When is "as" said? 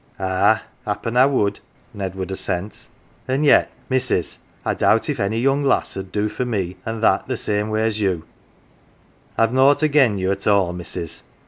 7.85-7.99